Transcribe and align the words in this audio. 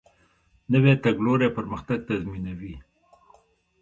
نوی 0.71 0.93
تګلوری 1.03 1.49
پرمختګ 1.57 1.97
تضمینوي 2.07 2.73